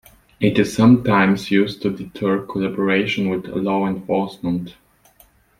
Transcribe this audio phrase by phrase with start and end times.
[0.39, 4.73] It is sometimes used to deter collaboration with law enforcement.